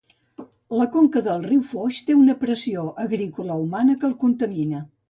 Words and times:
La 0.79 0.87
conca 0.95 1.21
del 1.27 1.45
riu 1.51 1.61
Foix 1.73 2.01
té 2.09 2.17
una 2.23 2.37
pressió 2.41 2.87
agrícola 3.07 3.63
humana 3.69 3.99
que 4.03 4.13
el 4.15 4.21
contamina. 4.27 4.89